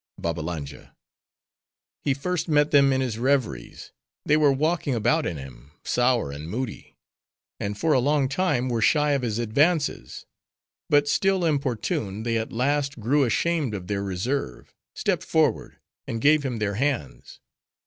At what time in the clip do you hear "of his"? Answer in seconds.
9.11-9.37